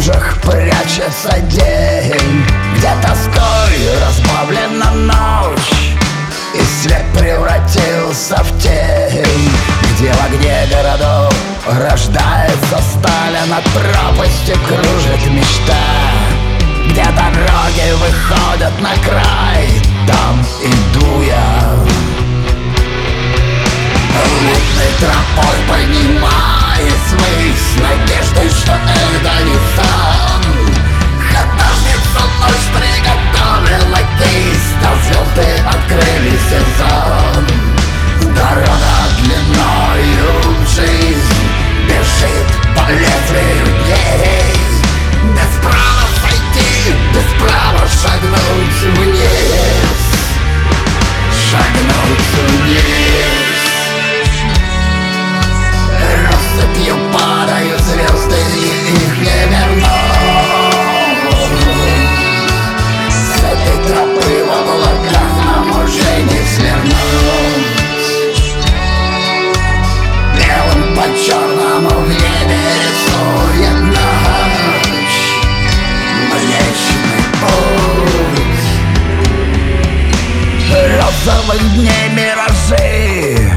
лужах 0.00 0.36
прячется 0.42 1.38
день. 1.42 2.44
Где 2.76 2.90
тоской 3.02 3.98
разбавлена 4.06 4.90
ночь 4.92 5.94
И 6.54 6.62
свет 6.82 7.04
превратился 7.12 8.42
в 8.42 8.62
тень. 8.62 9.50
Где 9.92 10.12
в 10.12 10.24
огне 10.24 10.66
городов 10.70 11.34
рождается 11.66 12.78
сталь 12.78 13.36
а 13.42 13.46
над 13.46 13.64
пропастью 13.64 14.56
кружит 14.66 15.26
мечта. 15.30 15.74
Где 16.86 17.04
дороги 17.04 17.92
выходят 17.92 18.80
на 18.80 18.94
край, 19.04 19.68
дом 20.06 20.29
розовых 81.30 81.74
дней 81.74 82.08
миражи 82.14 83.50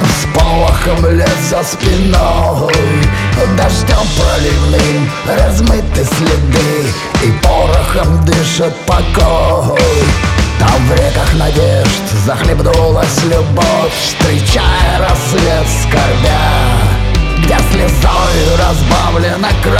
С 0.00 0.38
полохом 0.38 1.06
лет 1.16 1.38
за 1.48 1.62
спиной. 1.62 2.74
Дождем 3.56 4.06
проливным 4.16 5.10
размыты 5.26 6.04
следы. 6.04 6.86
И 7.22 7.32
порохом 7.42 8.24
дышит 8.24 8.74
покой. 8.86 9.80
Там 10.58 10.86
в 10.88 10.92
реках 10.92 11.34
надежд 11.34 12.24
захлебнулась 12.24 13.22
любовь. 13.24 13.92
Встречая 14.02 14.98
рассвет 15.00 15.66
скорбя. 15.82 16.44
Где 17.38 17.58
слезой 17.72 18.56
разбавлена 18.58 19.50
кровь. 19.62 19.73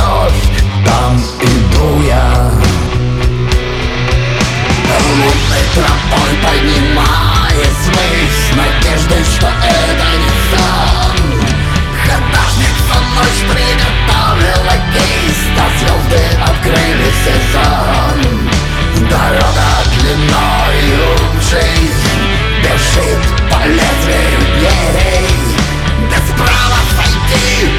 see 27.36 27.73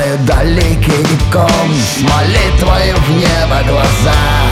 волны 0.00 0.16
далекий 0.26 1.06
ком 1.32 1.48
Молитвою 2.02 2.96
в 2.96 3.10
небо 3.10 3.62
глаза. 3.66 4.49